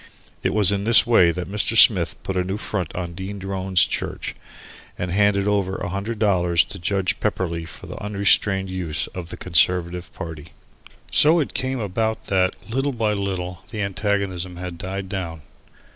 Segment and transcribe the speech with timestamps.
[0.41, 1.77] It was in this way that Mr.
[1.77, 4.33] Smith put the new font in Dean Drone's church,
[4.97, 9.37] and handed over a hundred dollars to Judge Pepperleigh for the unrestrained use of the
[9.37, 10.47] Conservative party.
[11.11, 15.43] So it came about that, little by little, the antagonism had died down.